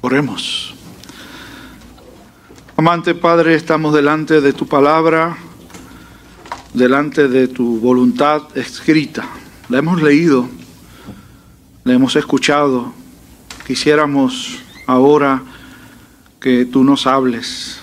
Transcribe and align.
Oremos. 0.00 0.74
Amante 2.76 3.16
Padre, 3.16 3.56
estamos 3.56 3.92
delante 3.92 4.40
de 4.40 4.52
tu 4.52 4.68
palabra, 4.68 5.36
delante 6.72 7.26
de 7.26 7.48
tu 7.48 7.80
voluntad 7.80 8.42
escrita. 8.56 9.28
La 9.68 9.78
hemos 9.78 10.00
leído, 10.00 10.48
la 11.82 11.94
hemos 11.94 12.14
escuchado. 12.14 12.92
Quisiéramos 13.66 14.60
ahora 14.86 15.42
que 16.40 16.64
tú 16.64 16.84
nos 16.84 17.08
hables. 17.08 17.80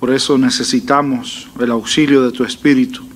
Por 0.00 0.12
eso 0.12 0.36
necesitamos 0.38 1.48
el 1.60 1.70
auxilio 1.70 2.24
de 2.24 2.32
tu 2.32 2.42
Espíritu, 2.42 3.06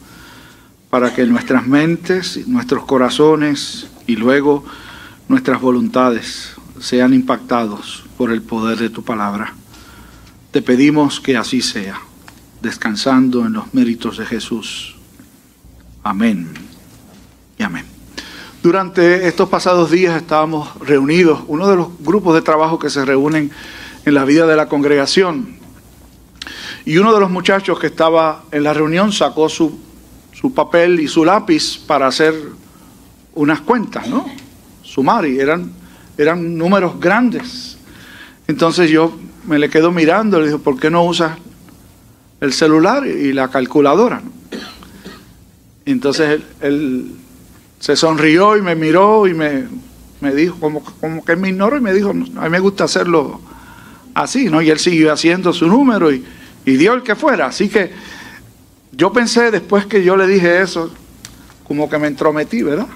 para 0.89 1.13
que 1.13 1.27
nuestras 1.27 1.67
mentes, 1.67 2.47
nuestros 2.47 2.85
corazones 2.85 3.89
y 4.07 4.15
luego 4.15 4.65
nuestras 5.27 5.61
voluntades 5.61 6.55
sean 6.79 7.13
impactados 7.13 8.06
por 8.17 8.31
el 8.31 8.43
poder 8.43 8.79
de 8.79 8.91
tu 8.91 9.03
palabra. 9.03 9.55
Te 10.51 10.63
pedimos 10.63 11.21
que 11.21 11.37
así 11.37 11.61
sea, 11.61 12.01
descansando 12.63 13.45
en 13.47 13.55
los 13.55 13.75
méritos 13.75 14.19
de 14.19 14.27
Jesús. 14.27 14.97
Amén 16.03 16.49
y 17.59 17.63
amén. 17.63 17.85
Durante 18.63 19.29
estos 19.29 19.49
pasados 19.49 19.91
días 19.91 20.17
estábamos 20.17 20.79
reunidos, 20.81 21.41
uno 21.47 21.69
de 21.69 21.77
los 21.77 21.89
grupos 22.01 22.35
de 22.35 22.43
trabajo 22.43 22.79
que 22.79 22.91
se 22.91 23.05
reúnen 23.05 23.51
en 24.05 24.15
la 24.15 24.25
vida 24.25 24.47
de 24.47 24.57
la 24.57 24.69
congregación. 24.69 25.57
Y 26.85 26.99
uno 26.99 27.13
de 27.13 27.21
los 27.21 27.31
muchachos 27.31 27.79
que 27.79 27.89
estaba 27.89 28.45
en 28.51 28.63
la 28.63 28.73
reunión 28.73 29.13
sacó 29.13 29.49
su, 29.49 29.79
su 30.33 30.55
papel 30.55 31.01
y 31.01 31.09
su 31.09 31.25
lápiz 31.25 31.79
para 31.79 32.07
hacer 32.07 32.35
unas 33.35 33.61
cuentas, 33.61 34.09
¿no? 34.09 34.27
Sumar, 34.83 35.27
y 35.27 35.39
eran 35.39 35.73
eran 36.19 36.57
números 36.57 36.99
grandes. 36.99 37.76
Entonces 38.49 38.91
yo 38.91 39.17
me 39.47 39.59
le 39.59 39.69
quedo 39.69 39.93
mirando, 39.93 40.41
le 40.41 40.47
digo, 40.47 40.59
¿por 40.59 40.79
qué 40.79 40.91
no 40.91 41.05
usas 41.05 41.39
el 42.41 42.53
celular 42.53 43.07
y 43.07 43.33
la 43.33 43.49
calculadora? 43.49 44.23
Entonces 45.85 46.41
él, 46.61 47.13
se 47.79 47.97
sonrió 47.97 48.57
y 48.57 48.63
me 48.63 48.75
miró 48.75 49.27
y 49.27 49.35
me, 49.35 49.69
dijo, 50.35 50.59
como, 50.59 50.83
como, 51.01 51.25
que 51.25 51.37
me 51.37 51.49
ignoró 51.49 51.77
y 51.77 51.81
me 51.81 51.93
dijo, 51.93 52.11
a 52.11 52.15
mí 52.15 52.51
me 52.51 52.59
gusta 52.59 52.85
hacerlo 52.85 53.41
así, 54.15 54.49
¿no? 54.49 54.63
Y 54.63 54.71
él 54.71 54.79
siguió 54.79 55.13
haciendo 55.13 55.53
su 55.53 55.67
número 55.67 56.13
y, 56.13 56.25
y 56.65 56.77
dio 56.77 56.95
el 56.95 57.03
que 57.03 57.15
fuera. 57.15 57.47
Así 57.47 57.69
que 57.69 57.93
yo 58.93 59.13
pensé 59.13 59.51
después 59.51 59.87
que 59.87 60.03
yo 60.03 60.17
le 60.17 60.27
dije 60.27 60.63
eso, 60.63 60.93
como 61.67 61.89
que 61.89 61.99
me 61.99 62.09
entrometí, 62.09 62.63
¿verdad? 62.63 62.89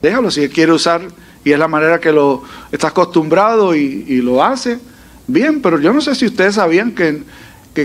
Déjalo, 0.00 0.30
si 0.30 0.44
él 0.44 0.50
quiere 0.50 0.72
usar 0.72 1.02
y 1.44 1.52
es 1.52 1.58
la 1.58 1.68
manera 1.68 2.00
que 2.00 2.10
lo 2.10 2.42
está 2.72 2.88
acostumbrado 2.88 3.74
y, 3.74 4.22
lo 4.22 4.42
hace. 4.42 4.78
Bien, 5.26 5.60
pero 5.60 5.78
yo 5.78 5.92
no 5.92 6.00
sé 6.00 6.14
si 6.14 6.26
ustedes 6.26 6.54
sabían 6.54 6.92
que, 6.92 7.22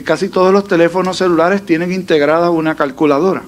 casi 0.04 0.30
todos 0.30 0.54
los 0.54 0.68
teléfonos 0.68 1.18
celulares 1.18 1.66
tienen 1.66 1.92
integrada 1.92 2.50
una 2.50 2.76
calculadora. 2.76 3.44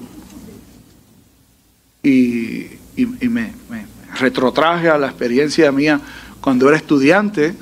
Y, 2.02 2.66
me, 2.96 3.52
retrotraje 4.20 4.90
a 4.90 4.98
la 4.98 5.06
experiencia 5.06 5.72
mía 5.72 5.98
cuando 6.42 6.68
era 6.68 6.76
estudiante 6.76 7.54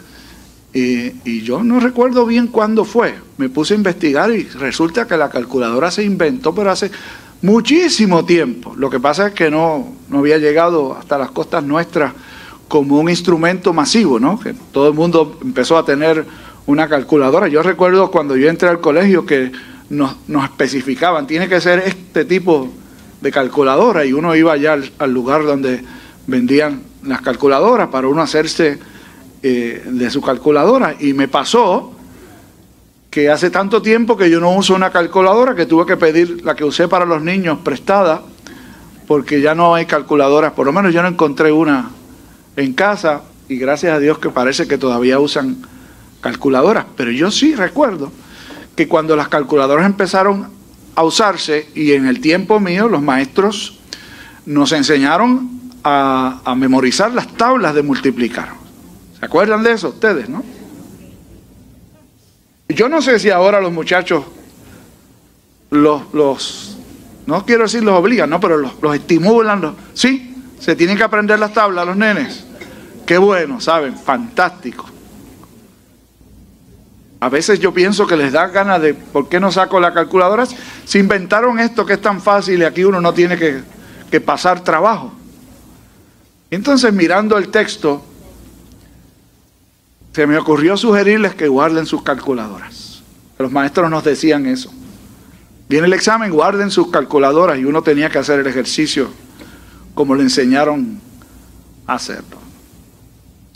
y, 0.72 1.42
yo 1.42 1.62
no 1.62 1.78
recuerdo 1.78 2.26
bien 2.26 2.48
cuándo 2.48 2.84
fue. 2.84 3.14
Me 3.38 3.48
puse 3.48 3.74
a 3.74 3.76
investigar 3.76 4.32
y 4.32 4.42
resulta 4.42 5.06
que 5.06 5.16
la 5.16 5.30
calculadora 5.30 5.92
se 5.92 6.02
inventó, 6.02 6.52
pero 6.52 6.72
hace 6.72 6.90
muchísimo 7.42 8.24
tiempo. 8.24 8.74
Lo 8.76 8.90
que 8.90 8.98
pasa 8.98 9.28
es 9.28 9.34
que 9.34 9.52
no, 9.52 9.94
no 10.08 10.18
había 10.18 10.38
llegado 10.38 10.96
hasta 10.96 11.16
las 11.16 11.30
costas 11.30 11.62
nuestras 11.62 12.12
como 12.70 13.00
un 13.00 13.10
instrumento 13.10 13.72
masivo, 13.72 14.20
¿no? 14.20 14.38
Que 14.38 14.54
todo 14.70 14.86
el 14.86 14.94
mundo 14.94 15.36
empezó 15.42 15.76
a 15.76 15.84
tener 15.84 16.24
una 16.66 16.88
calculadora. 16.88 17.48
Yo 17.48 17.64
recuerdo 17.64 18.12
cuando 18.12 18.36
yo 18.36 18.48
entré 18.48 18.68
al 18.68 18.78
colegio 18.80 19.26
que 19.26 19.50
nos, 19.88 20.14
especificaban, 20.44 21.26
tiene 21.26 21.48
que 21.48 21.60
ser 21.60 21.80
este 21.80 22.24
tipo 22.24 22.68
de 23.20 23.32
calculadora 23.32 24.04
y 24.04 24.12
uno 24.12 24.36
iba 24.36 24.52
allá 24.52 24.78
al, 24.98 25.12
lugar 25.12 25.44
donde 25.44 25.82
vendían 26.28 26.82
las 27.02 27.22
calculadoras 27.22 27.88
para 27.88 28.06
uno 28.06 28.22
hacerse 28.22 28.78
eh, 29.42 29.82
de 29.84 30.08
su 30.08 30.22
calculadora. 30.22 30.94
Y 31.00 31.12
me 31.12 31.26
pasó 31.26 31.92
que 33.10 33.30
hace 33.30 33.50
tanto 33.50 33.82
tiempo 33.82 34.16
que 34.16 34.30
yo 34.30 34.38
no 34.38 34.52
uso 34.52 34.76
una 34.76 34.92
calculadora 34.92 35.56
que 35.56 35.66
tuve 35.66 35.86
que 35.86 35.96
pedir 35.96 36.44
la 36.44 36.54
que 36.54 36.62
usé 36.62 36.86
para 36.86 37.04
los 37.04 37.20
niños 37.20 37.58
prestada 37.64 38.22
porque 39.08 39.40
ya 39.40 39.56
no 39.56 39.74
hay 39.74 39.86
calculadoras, 39.86 40.52
por 40.52 40.66
lo 40.66 40.72
menos 40.72 40.94
yo 40.94 41.02
no 41.02 41.08
encontré 41.08 41.50
una 41.50 41.90
en 42.64 42.72
casa 42.72 43.22
y 43.48 43.56
gracias 43.56 43.92
a 43.92 43.98
Dios 43.98 44.18
que 44.18 44.30
parece 44.30 44.68
que 44.68 44.78
todavía 44.78 45.18
usan 45.18 45.58
calculadoras, 46.20 46.86
pero 46.96 47.10
yo 47.10 47.30
sí 47.30 47.54
recuerdo 47.54 48.12
que 48.76 48.88
cuando 48.88 49.16
las 49.16 49.28
calculadoras 49.28 49.86
empezaron 49.86 50.48
a 50.94 51.02
usarse 51.02 51.68
y 51.74 51.92
en 51.92 52.06
el 52.06 52.20
tiempo 52.20 52.60
mío 52.60 52.88
los 52.88 53.02
maestros 53.02 53.78
nos 54.46 54.72
enseñaron 54.72 55.60
a, 55.82 56.54
memorizar 56.56 57.12
las 57.12 57.28
tablas 57.36 57.74
de 57.74 57.82
multiplicar. 57.82 58.50
¿Se 59.18 59.24
acuerdan 59.24 59.62
de 59.62 59.72
eso 59.72 59.88
ustedes, 59.90 60.28
no? 60.28 60.42
Yo 62.68 62.88
no 62.88 63.02
sé 63.02 63.18
si 63.18 63.30
ahora 63.30 63.60
los 63.60 63.72
muchachos 63.72 64.24
los, 65.70 66.02
los 66.12 66.78
no 67.26 67.44
quiero 67.44 67.64
decir 67.64 67.82
los 67.82 67.98
obligan, 67.98 68.30
no, 68.30 68.40
pero 68.40 68.56
los, 68.56 68.72
los 68.80 68.94
estimulan, 68.94 69.74
sí, 69.94 70.34
se 70.58 70.76
tienen 70.76 70.96
que 70.96 71.02
aprender 71.02 71.38
las 71.38 71.52
tablas 71.52 71.86
los 71.86 71.96
nenes. 71.96 72.44
Qué 73.10 73.18
bueno, 73.18 73.60
¿saben? 73.60 73.96
Fantástico. 73.96 74.86
A 77.18 77.28
veces 77.28 77.58
yo 77.58 77.74
pienso 77.74 78.06
que 78.06 78.16
les 78.16 78.30
da 78.30 78.46
ganas 78.46 78.80
de, 78.80 78.94
¿por 78.94 79.28
qué 79.28 79.40
no 79.40 79.50
saco 79.50 79.80
la 79.80 79.92
calculadora? 79.92 80.46
Se 80.84 81.00
inventaron 81.00 81.58
esto 81.58 81.84
que 81.84 81.94
es 81.94 82.00
tan 82.00 82.20
fácil 82.20 82.60
y 82.60 82.64
aquí 82.64 82.84
uno 82.84 83.00
no 83.00 83.12
tiene 83.12 83.36
que, 83.36 83.62
que 84.12 84.20
pasar 84.20 84.62
trabajo. 84.62 85.12
Entonces 86.52 86.92
mirando 86.92 87.36
el 87.36 87.48
texto, 87.48 88.00
se 90.12 90.24
me 90.28 90.38
ocurrió 90.38 90.76
sugerirles 90.76 91.34
que 91.34 91.48
guarden 91.48 91.86
sus 91.86 92.04
calculadoras. 92.04 93.02
Los 93.40 93.50
maestros 93.50 93.90
nos 93.90 94.04
decían 94.04 94.46
eso. 94.46 94.72
Viene 95.68 95.88
el 95.88 95.94
examen, 95.94 96.30
guarden 96.30 96.70
sus 96.70 96.92
calculadoras 96.92 97.58
y 97.58 97.64
uno 97.64 97.82
tenía 97.82 98.08
que 98.08 98.18
hacer 98.18 98.38
el 98.38 98.46
ejercicio 98.46 99.10
como 99.94 100.14
le 100.14 100.22
enseñaron 100.22 101.00
a 101.88 101.94
hacerlo. 101.94 102.49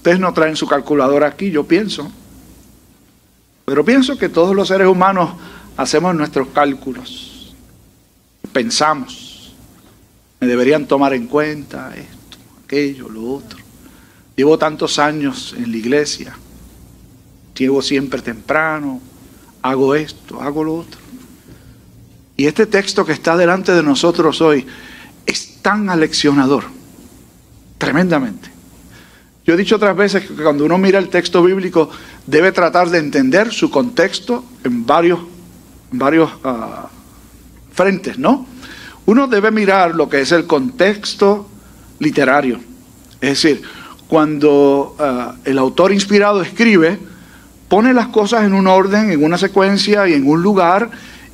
Ustedes 0.04 0.20
no 0.20 0.34
traen 0.34 0.54
su 0.54 0.66
calculadora 0.66 1.28
aquí, 1.28 1.50
yo 1.50 1.64
pienso. 1.64 2.12
Pero 3.64 3.86
pienso 3.86 4.18
que 4.18 4.28
todos 4.28 4.54
los 4.54 4.68
seres 4.68 4.86
humanos 4.86 5.30
hacemos 5.78 6.14
nuestros 6.14 6.48
cálculos. 6.48 7.54
Pensamos. 8.52 9.54
Me 10.40 10.46
deberían 10.46 10.86
tomar 10.86 11.14
en 11.14 11.26
cuenta 11.26 11.94
esto, 11.96 12.36
aquello, 12.62 13.08
lo 13.08 13.32
otro. 13.32 13.58
Llevo 14.36 14.58
tantos 14.58 14.98
años 14.98 15.54
en 15.56 15.70
la 15.70 15.78
iglesia. 15.78 16.36
Llego 17.56 17.80
siempre 17.80 18.20
temprano. 18.20 19.00
Hago 19.62 19.94
esto, 19.94 20.38
hago 20.38 20.64
lo 20.64 20.74
otro. 20.80 21.00
Y 22.36 22.44
este 22.44 22.66
texto 22.66 23.06
que 23.06 23.12
está 23.12 23.38
delante 23.38 23.72
de 23.72 23.82
nosotros 23.82 24.42
hoy 24.42 24.66
es 25.24 25.62
tan 25.62 25.88
aleccionador. 25.88 26.64
Tremendamente. 27.78 28.53
Yo 29.44 29.52
he 29.52 29.56
dicho 29.58 29.76
otras 29.76 29.94
veces 29.94 30.24
que 30.26 30.34
cuando 30.34 30.64
uno 30.64 30.78
mira 30.78 30.98
el 30.98 31.10
texto 31.10 31.42
bíblico 31.42 31.90
debe 32.26 32.50
tratar 32.50 32.88
de 32.88 32.98
entender 32.98 33.52
su 33.52 33.70
contexto 33.70 34.42
en 34.64 34.86
varios, 34.86 35.20
varios 35.90 36.30
ah, 36.44 36.88
frentes, 37.72 38.18
¿no? 38.18 38.46
Uno 39.04 39.26
debe 39.26 39.50
mirar 39.50 39.94
lo 39.94 40.08
que 40.08 40.22
es 40.22 40.32
el 40.32 40.46
contexto 40.46 41.46
literario. 41.98 42.58
Es 43.20 43.42
decir, 43.42 43.62
cuando 44.08 44.96
ah, 44.98 45.34
el 45.44 45.58
autor 45.58 45.92
inspirado 45.92 46.40
escribe, 46.40 46.98
pone 47.68 47.92
las 47.92 48.08
cosas 48.08 48.44
en 48.44 48.54
un 48.54 48.66
orden, 48.66 49.10
en 49.10 49.22
una 49.22 49.36
secuencia 49.36 50.08
y 50.08 50.14
en 50.14 50.26
un 50.26 50.42
lugar, 50.42 50.90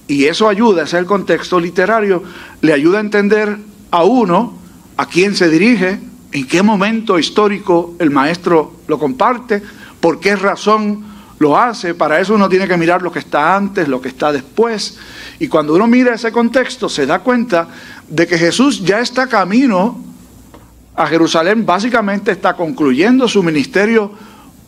y 0.08 0.25
eso 0.25 0.49
ayuda, 0.49 0.82
ese 0.82 0.96
es 0.96 1.00
el 1.02 1.06
contexto 1.06 1.61
literario, 1.61 2.25
le 2.61 2.73
ayuda 2.73 2.99
a 2.99 3.02
entender 3.02 3.56
a 3.93 4.02
uno 4.02 4.58
a 4.96 5.06
quién 5.06 5.37
se 5.37 5.49
dirige, 5.49 6.10
en 6.32 6.47
qué 6.47 6.62
momento 6.62 7.19
histórico 7.19 7.94
el 7.99 8.11
maestro 8.11 8.81
lo 8.87 8.99
comparte, 8.99 9.62
por 10.00 10.21
qué 10.21 10.37
razón 10.37 11.05
lo 11.38 11.59
hace. 11.59 11.94
Para 11.94 12.21
eso 12.21 12.35
uno 12.35 12.49
tiene 12.49 12.69
que 12.69 12.77
mirar 12.77 13.03
lo 13.03 13.11
que 13.11 13.19
está 13.19 13.56
antes, 13.56 13.88
lo 13.88 14.00
que 14.00 14.09
está 14.09 14.32
después. 14.32 14.99
Y 15.41 15.49
cuando 15.49 15.75
uno 15.75 15.87
mira 15.87 16.15
ese 16.15 16.31
contexto, 16.31 16.88
se 16.88 17.06
da 17.06 17.21
cuenta 17.21 17.69
de 18.09 18.27
que 18.27 18.38
Jesús 18.38 18.85
ya 18.85 19.00
está 19.00 19.27
camino 19.27 20.05
a 20.94 21.06
Jerusalén, 21.06 21.65
básicamente 21.65 22.31
está 22.31 22.55
concluyendo 22.55 23.26
su 23.26 23.43
ministerio 23.43 24.12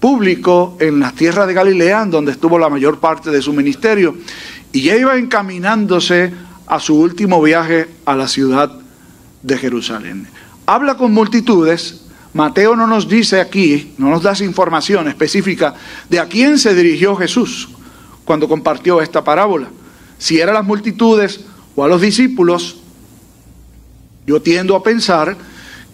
público 0.01 0.77
en 0.81 0.99
las 0.99 1.15
tierras 1.15 1.47
de 1.47 1.55
Galilea, 1.55 2.07
donde 2.07 2.33
estuvo 2.33 2.59
la 2.59 2.69
mayor 2.69 2.99
parte 2.99 3.31
de 3.31 3.43
su 3.43 3.53
ministerio, 3.53 4.17
y 4.73 4.83
ya 4.83 4.97
iba 4.97 5.17
encaminándose 5.17 6.33
a 6.67 6.81
su 6.81 6.99
último 6.99 7.41
viaje 7.43 7.89
a 8.05 8.17
la 8.17 8.27
ciudad 8.27 8.73
de 9.43 9.59
Jerusalén 9.59 10.27
habla 10.67 10.97
con 10.97 11.13
multitudes 11.13 12.03
Mateo 12.35 12.75
no 12.77 12.87
nos 12.87 13.09
dice 13.09 13.41
aquí, 13.41 13.93
no 13.99 14.09
nos 14.09 14.23
da 14.23 14.33
información 14.41 15.07
específica 15.09 15.75
de 16.09 16.19
a 16.19 16.27
quién 16.27 16.59
se 16.59 16.75
dirigió 16.75 17.15
Jesús 17.15 17.69
cuando 18.25 18.49
compartió 18.49 19.03
esta 19.03 19.23
parábola. 19.23 19.69
Si 20.19 20.41
eran 20.41 20.55
las 20.55 20.65
multitudes 20.65 21.41
o 21.77 21.85
a 21.85 21.89
los 21.89 22.01
discípulos, 22.01 22.77
yo 24.27 24.41
tiendo 24.41 24.77
a 24.77 24.83
pensar 24.83 25.37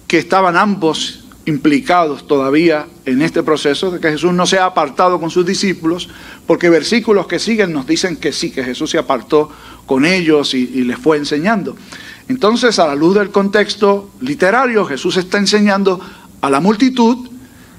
que 0.07 0.19
estaban 0.19 0.57
ambos 0.57 1.25
implicados 1.45 2.27
todavía 2.27 2.87
en 3.05 3.23
este 3.23 3.43
proceso 3.43 3.91
de 3.91 4.01
que 4.01 4.11
Jesús 4.11 4.33
no 4.33 4.47
se 4.47 4.59
ha 4.59 4.67
apartado 4.67 5.19
con 5.19 5.31
sus 5.31 5.47
discípulos, 5.47 6.09
porque 6.47 6.69
versículos 6.69 7.27
que 7.27 7.39
siguen 7.39 7.73
nos 7.73 7.87
dicen 7.87 8.17
que 8.17 8.33
sí, 8.33 8.51
que 8.51 8.63
Jesús 8.63 8.91
se 8.91 8.99
apartó 8.99 9.51
con 9.87 10.05
ellos 10.05 10.55
y 10.55 10.85
les 10.85 10.99
fue 10.99 11.17
enseñando. 11.17 11.75
Entonces, 12.29 12.79
a 12.79 12.87
la 12.87 12.95
luz 12.95 13.15
del 13.15 13.31
contexto 13.31 14.11
literario, 14.21 14.85
Jesús 14.85 15.17
está 15.17 15.39
enseñando 15.39 16.01
a 16.41 16.51
la 16.51 16.61
multitud 16.61 17.29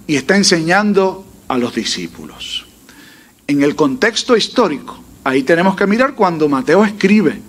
y 0.07 0.15
está 0.15 0.35
enseñando 0.35 1.25
a 1.47 1.57
los 1.57 1.75
discípulos. 1.75 2.65
En 3.47 3.61
el 3.61 3.75
contexto 3.75 4.35
histórico, 4.35 4.99
ahí 5.23 5.43
tenemos 5.43 5.75
que 5.75 5.87
mirar 5.87 6.15
cuando 6.15 6.49
Mateo 6.49 6.83
escribe 6.83 7.41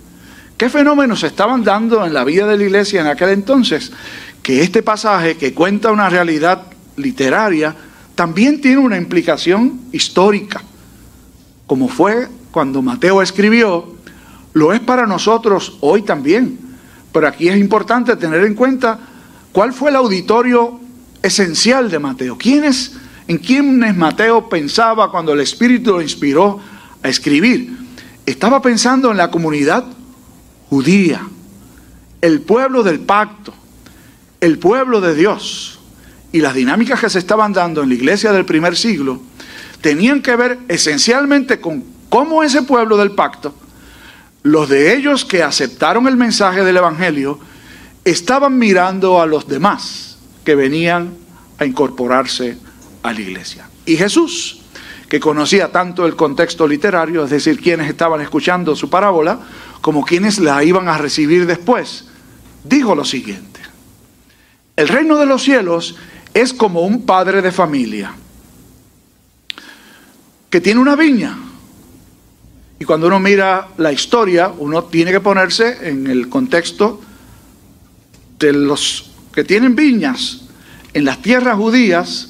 qué 0.57 0.69
fenómenos 0.69 1.23
estaban 1.23 1.63
dando 1.63 2.05
en 2.05 2.13
la 2.13 2.23
vida 2.23 2.45
de 2.45 2.57
la 2.57 2.63
iglesia 2.63 3.01
en 3.01 3.07
aquel 3.07 3.29
entonces, 3.29 3.91
que 4.43 4.61
este 4.61 4.83
pasaje 4.83 5.37
que 5.37 5.53
cuenta 5.53 5.91
una 5.91 6.09
realidad 6.09 6.67
literaria 6.97 7.75
también 8.13 8.61
tiene 8.61 8.77
una 8.77 8.97
implicación 8.97 9.81
histórica, 9.91 10.61
como 11.65 11.87
fue 11.87 12.27
cuando 12.51 12.81
Mateo 12.81 13.21
escribió, 13.21 13.95
lo 14.53 14.73
es 14.73 14.79
para 14.81 15.07
nosotros 15.07 15.77
hoy 15.81 16.03
también. 16.03 16.59
Pero 17.11 17.27
aquí 17.27 17.49
es 17.49 17.57
importante 17.57 18.15
tener 18.15 18.43
en 18.43 18.55
cuenta 18.55 18.99
cuál 19.51 19.73
fue 19.73 19.89
el 19.89 19.97
auditorio 19.97 20.79
esencial 21.21 21.89
de 21.89 21.99
Mateo. 21.99 22.37
¿Quiénes, 22.37 22.93
¿En 23.27 23.37
quiénes 23.37 23.95
Mateo 23.95 24.49
pensaba 24.49 25.11
cuando 25.11 25.33
el 25.33 25.41
Espíritu 25.41 25.91
lo 25.91 26.01
inspiró 26.01 26.59
a 27.03 27.09
escribir? 27.09 27.77
Estaba 28.25 28.61
pensando 28.61 29.11
en 29.11 29.17
la 29.17 29.31
comunidad 29.31 29.85
judía, 30.69 31.21
el 32.21 32.41
pueblo 32.41 32.83
del 32.83 32.99
pacto, 32.99 33.53
el 34.39 34.57
pueblo 34.57 35.01
de 35.01 35.15
Dios. 35.15 35.79
Y 36.33 36.39
las 36.39 36.55
dinámicas 36.55 37.01
que 37.01 37.09
se 37.09 37.19
estaban 37.19 37.51
dando 37.51 37.83
en 37.83 37.89
la 37.89 37.95
iglesia 37.95 38.31
del 38.31 38.45
primer 38.45 38.77
siglo 38.77 39.21
tenían 39.81 40.21
que 40.21 40.35
ver 40.35 40.59
esencialmente 40.67 41.59
con 41.59 41.83
cómo 42.09 42.43
ese 42.43 42.61
pueblo 42.61 42.97
del 42.97 43.11
pacto, 43.11 43.53
los 44.43 44.69
de 44.69 44.95
ellos 44.95 45.25
que 45.25 45.43
aceptaron 45.43 46.07
el 46.07 46.17
mensaje 46.17 46.63
del 46.63 46.77
Evangelio, 46.77 47.39
estaban 48.03 48.57
mirando 48.57 49.21
a 49.21 49.25
los 49.25 49.47
demás 49.47 50.17
que 50.43 50.55
venían 50.55 51.13
a 51.59 51.65
incorporarse 51.65 52.57
a 53.03 53.13
la 53.13 53.21
iglesia. 53.21 53.69
Y 53.85 53.97
Jesús, 53.97 54.61
que 55.07 55.19
conocía 55.19 55.71
tanto 55.71 56.05
el 56.05 56.15
contexto 56.15 56.67
literario, 56.67 57.23
es 57.23 57.29
decir, 57.29 57.59
quienes 57.59 57.89
estaban 57.89 58.21
escuchando 58.21 58.75
su 58.75 58.89
parábola, 58.89 59.39
como 59.81 60.05
quienes 60.05 60.39
la 60.39 60.63
iban 60.63 60.87
a 60.87 60.97
recibir 60.97 61.45
después, 61.45 62.05
dijo 62.63 62.95
lo 62.95 63.05
siguiente. 63.05 63.59
El 64.75 64.87
reino 64.87 65.17
de 65.17 65.25
los 65.25 65.43
cielos 65.43 65.95
es 66.33 66.53
como 66.53 66.81
un 66.81 67.05
padre 67.05 67.41
de 67.41 67.51
familia 67.51 68.13
que 70.49 70.61
tiene 70.61 70.79
una 70.79 70.95
viña. 70.95 71.37
Y 72.81 72.83
cuando 72.83 73.05
uno 73.05 73.19
mira 73.19 73.67
la 73.77 73.91
historia, 73.91 74.51
uno 74.57 74.85
tiene 74.85 75.11
que 75.11 75.19
ponerse 75.19 75.87
en 75.87 76.07
el 76.07 76.29
contexto 76.29 76.99
de 78.39 78.53
los 78.53 79.11
que 79.31 79.43
tienen 79.43 79.75
viñas 79.75 80.45
en 80.91 81.05
las 81.05 81.21
tierras 81.21 81.57
judías, 81.57 82.29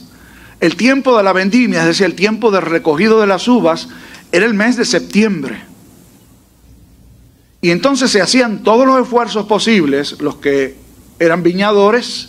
el 0.60 0.76
tiempo 0.76 1.16
de 1.16 1.24
la 1.24 1.32
vendimia, 1.32 1.80
es 1.80 1.86
decir, 1.86 2.06
el 2.06 2.16
tiempo 2.16 2.52
de 2.52 2.60
recogido 2.60 3.22
de 3.22 3.28
las 3.28 3.48
uvas, 3.48 3.88
era 4.34 4.46
el 4.46 4.54
mes 4.54 4.76
de 4.76 4.84
septiembre. 4.84 5.64
Y 7.62 7.72
entonces 7.72 8.12
se 8.12 8.20
hacían 8.20 8.62
todos 8.62 8.86
los 8.86 9.02
esfuerzos 9.02 9.46
posibles, 9.46 10.20
los 10.20 10.36
que 10.36 10.76
eran 11.18 11.44
viñadores, 11.44 12.28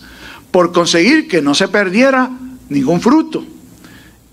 por 0.52 0.70
conseguir 0.70 1.26
que 1.26 1.42
no 1.42 1.56
se 1.56 1.66
perdiera 1.66 2.30
ningún 2.68 3.00
fruto. 3.00 3.44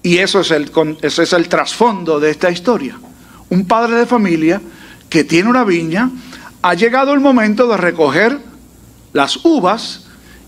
Y 0.03 0.19
eso 0.19 0.41
es 0.41 0.51
el, 0.51 0.69
ese 1.01 1.23
es 1.23 1.33
el 1.33 1.49
trasfondo 1.49 2.19
de 2.19 2.29
esta 2.29 2.51
historia. 2.51 2.99
Un 3.49 3.65
padre 3.65 3.95
de 3.95 4.05
familia 4.05 4.61
que 5.09 5.23
tiene 5.23 5.49
una 5.49 5.63
viña, 5.63 6.11
ha 6.61 6.73
llegado 6.73 7.13
el 7.13 7.19
momento 7.19 7.67
de 7.67 7.77
recoger 7.77 8.39
las 9.13 9.43
uvas 9.43 10.05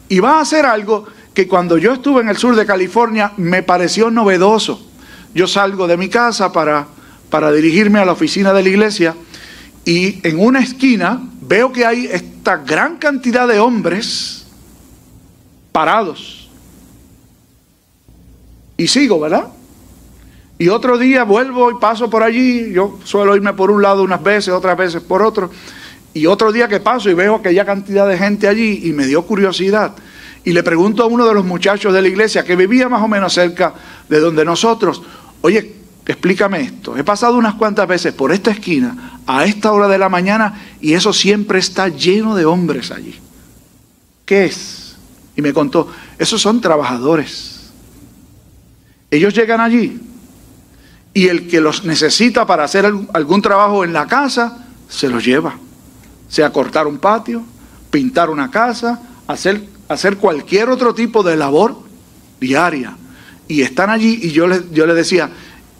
y 0.07 0.19
va 0.19 0.37
a 0.37 0.41
hacer 0.41 0.65
algo 0.65 1.05
que 1.33 1.47
cuando 1.47 1.77
yo 1.77 1.93
estuve 1.93 2.21
en 2.21 2.29
el 2.29 2.37
sur 2.37 2.55
de 2.55 2.65
California 2.65 3.33
me 3.37 3.63
pareció 3.63 4.11
novedoso. 4.11 4.87
Yo 5.33 5.47
salgo 5.47 5.87
de 5.87 5.97
mi 5.97 6.09
casa 6.09 6.51
para, 6.51 6.87
para 7.29 7.51
dirigirme 7.51 7.99
a 7.99 8.05
la 8.05 8.11
oficina 8.11 8.53
de 8.53 8.63
la 8.63 8.69
iglesia 8.69 9.15
y 9.85 10.25
en 10.27 10.39
una 10.39 10.59
esquina 10.59 11.21
veo 11.41 11.71
que 11.71 11.85
hay 11.85 12.05
esta 12.05 12.57
gran 12.57 12.97
cantidad 12.97 13.47
de 13.47 13.59
hombres 13.59 14.45
parados. 15.71 16.49
Y 18.77 18.87
sigo, 18.87 19.19
¿verdad? 19.19 19.47
Y 20.61 20.69
otro 20.69 20.99
día 20.99 21.23
vuelvo 21.23 21.71
y 21.71 21.79
paso 21.79 22.07
por 22.07 22.21
allí, 22.21 22.71
yo 22.71 22.99
suelo 23.03 23.35
irme 23.35 23.51
por 23.53 23.71
un 23.71 23.81
lado 23.81 24.03
unas 24.03 24.21
veces, 24.21 24.49
otras 24.49 24.77
veces 24.77 25.01
por 25.01 25.23
otro. 25.23 25.49
Y 26.13 26.27
otro 26.27 26.51
día 26.51 26.67
que 26.67 26.79
paso 26.79 27.09
y 27.09 27.15
veo 27.15 27.37
aquella 27.37 27.65
cantidad 27.65 28.07
de 28.07 28.15
gente 28.15 28.47
allí 28.47 28.81
y 28.83 28.93
me 28.93 29.07
dio 29.07 29.23
curiosidad. 29.23 29.95
Y 30.43 30.53
le 30.53 30.61
pregunto 30.61 31.01
a 31.01 31.07
uno 31.07 31.25
de 31.25 31.33
los 31.33 31.43
muchachos 31.45 31.91
de 31.91 32.03
la 32.03 32.07
iglesia 32.07 32.45
que 32.45 32.55
vivía 32.55 32.87
más 32.89 33.01
o 33.01 33.07
menos 33.07 33.33
cerca 33.33 33.73
de 34.07 34.19
donde 34.19 34.45
nosotros, 34.45 35.01
oye, 35.41 35.77
explícame 36.05 36.61
esto. 36.61 36.95
He 36.95 37.03
pasado 37.03 37.37
unas 37.37 37.55
cuantas 37.55 37.87
veces 37.87 38.13
por 38.13 38.31
esta 38.31 38.51
esquina 38.51 39.19
a 39.25 39.45
esta 39.45 39.71
hora 39.71 39.87
de 39.87 39.97
la 39.97 40.09
mañana 40.09 40.61
y 40.79 40.93
eso 40.93 41.11
siempre 41.11 41.57
está 41.57 41.87
lleno 41.87 42.35
de 42.35 42.45
hombres 42.45 42.91
allí. 42.91 43.15
¿Qué 44.25 44.45
es? 44.45 44.95
Y 45.35 45.41
me 45.41 45.53
contó, 45.53 45.87
esos 46.19 46.39
son 46.39 46.61
trabajadores. 46.61 47.71
Ellos 49.09 49.33
llegan 49.33 49.59
allí 49.59 49.99
y 51.13 51.27
el 51.27 51.47
que 51.47 51.61
los 51.61 51.83
necesita 51.83 52.45
para 52.45 52.63
hacer 52.63 52.85
algún 53.13 53.41
trabajo 53.41 53.83
en 53.83 53.93
la 53.93 54.07
casa, 54.07 54.65
se 54.87 55.09
los 55.09 55.23
lleva 55.23 55.55
sea 56.31 56.49
cortar 56.49 56.87
un 56.87 56.97
patio, 56.97 57.43
pintar 57.91 58.29
una 58.29 58.49
casa, 58.49 59.01
hacer, 59.27 59.67
cualquier 60.17 60.69
otro 60.69 60.95
tipo 60.95 61.23
de 61.23 61.35
labor 61.35 61.77
diaria. 62.39 62.95
Y 63.49 63.61
están 63.63 63.89
allí 63.89 64.17
y 64.23 64.31
yo 64.31 64.47
les, 64.47 64.71
yo 64.71 64.85
les 64.85 64.95
decía, 64.95 65.29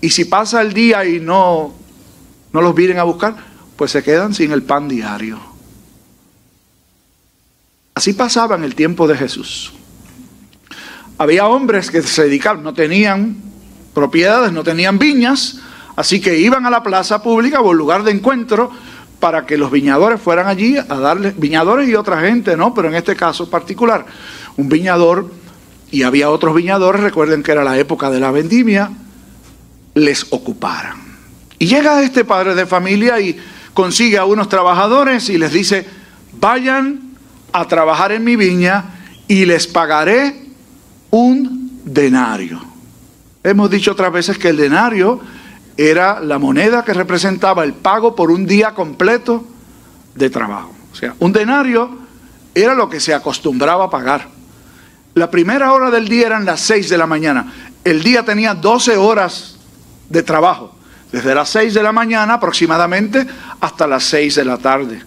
y 0.02 0.10
si 0.10 0.26
pasa 0.26 0.62
el 0.62 0.74
día 0.74 1.06
y 1.06 1.22
no, 1.22 1.74
no 2.52 2.62
los 2.62 2.76
vienen 2.76 3.00
a 3.00 3.04
buscar, 3.04 3.38
pues 3.78 3.92
se 3.92 4.04
quedan 4.04 4.34
sin 4.34 4.52
el 4.52 4.62
pan 4.64 4.90
diario. 4.90 5.40
Así 7.94 8.12
pasaba 8.12 8.58
en 8.58 8.66
el 8.66 8.76
tiempo 8.76 9.08
de 9.08 9.16
Jesús. 9.16 9.72
Había 11.18 11.48
hombres 11.48 11.90
que 11.90 12.02
se 12.02 12.24
dedicaban, 12.24 12.62
no 12.62 12.74
tenían 12.74 13.38
propiedades, 13.94 14.52
no 14.52 14.64
tenían 14.64 14.98
viñas, 14.98 15.60
así 15.96 16.22
que 16.22 16.38
iban 16.40 16.66
a 16.66 16.70
la 16.70 16.84
plaza 16.84 17.22
pública 17.22 17.62
o 17.62 17.72
el 17.72 17.78
lugar 17.78 18.04
de 18.04 18.12
encuentro 18.12 18.72
para 19.20 19.46
que 19.46 19.58
los 19.58 19.72
viñadores 19.72 20.20
fueran 20.20 20.48
allí 20.48 20.78
a 20.78 20.84
darle, 20.84 21.34
viñadores 21.38 21.88
y 21.88 21.96
otra 21.96 22.22
gente, 22.22 22.58
¿no? 22.58 22.74
Pero 22.74 22.88
en 22.88 22.96
este 22.96 23.16
caso 23.16 23.50
particular, 23.50 24.06
un 24.58 24.68
viñador 24.68 25.32
y 25.92 26.04
había 26.04 26.30
otros 26.30 26.56
viñadores, 26.56 27.02
recuerden 27.02 27.44
que 27.44 27.52
era 27.52 27.64
la 27.64 27.78
época 27.78 28.10
de 28.10 28.20
la 28.20 28.32
vendimia, 28.32 28.92
les 29.94 30.26
ocuparan. 30.32 30.98
Y 31.60 31.68
llega 31.68 32.02
este 32.02 32.26
padre 32.26 32.56
de 32.56 32.66
familia 32.66 33.20
y 33.20 33.38
consigue 33.74 34.18
a 34.18 34.26
unos 34.26 34.50
trabajadores 34.50 35.30
y 35.30 35.38
les 35.38 35.52
dice, 35.52 35.86
vayan 36.40 37.12
a 37.54 37.68
trabajar 37.68 38.12
en 38.12 38.24
mi 38.24 38.36
viña 38.36 38.86
y 39.28 39.46
les 39.46 39.68
pagaré 39.68 40.48
un 41.12 41.80
denario. 41.86 42.71
Hemos 43.44 43.72
dicho 43.72 43.94
otras 43.94 44.12
veces 44.12 44.38
que 44.38 44.50
el 44.50 44.58
denario 44.58 45.20
era 45.76 46.20
la 46.20 46.38
moneda 46.38 46.86
que 46.86 46.94
representaba 46.94 47.64
el 47.64 47.74
pago 47.74 48.16
por 48.16 48.30
un 48.30 48.46
día 48.46 48.74
completo 48.74 49.44
de 50.14 50.30
trabajo. 50.30 50.74
O 50.92 50.96
sea, 50.96 51.16
un 51.20 51.32
denario 51.32 51.90
era 52.54 52.76
lo 52.76 52.90
que 52.90 53.00
se 53.00 53.14
acostumbraba 53.14 53.86
a 53.86 53.90
pagar. 53.90 54.28
La 55.16 55.32
primera 55.32 55.74
hora 55.74 55.90
del 55.90 56.08
día 56.08 56.28
eran 56.28 56.46
las 56.46 56.62
6 56.62 56.90
de 56.90 56.98
la 56.98 57.08
mañana. 57.08 57.52
El 57.84 58.04
día 58.04 58.24
tenía 58.24 58.54
12 58.54 58.98
horas 58.98 59.58
de 60.10 60.22
trabajo, 60.22 60.76
desde 61.12 61.34
las 61.34 61.50
6 61.50 61.74
de 61.74 61.84
la 61.84 61.92
mañana 61.92 62.36
aproximadamente 62.36 63.26
hasta 63.60 63.88
las 63.88 64.04
6 64.04 64.36
de 64.36 64.46
la 64.46 64.58
tarde. 64.58 65.02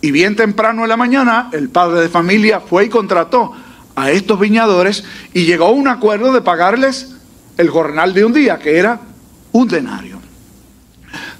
Y 0.00 0.12
bien 0.12 0.36
temprano 0.36 0.82
en 0.82 0.88
la 0.88 0.96
mañana, 0.96 1.50
el 1.52 1.68
padre 1.70 2.00
de 2.02 2.08
familia 2.08 2.60
fue 2.60 2.84
y 2.84 2.88
contrató 2.88 3.52
a 3.96 4.10
estos 4.10 4.38
viñadores 4.38 5.04
y 5.34 5.44
llegó 5.44 5.66
a 5.66 5.70
un 5.70 5.88
acuerdo 5.88 6.32
de 6.32 6.40
pagarles 6.40 7.16
el 7.60 7.70
jornal 7.70 8.14
de 8.14 8.24
un 8.24 8.32
día, 8.32 8.58
que 8.58 8.78
era 8.78 9.00
un 9.52 9.68
denario. 9.68 10.18